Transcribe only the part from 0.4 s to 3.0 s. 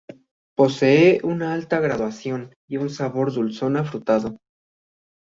Posee una alta graduación y un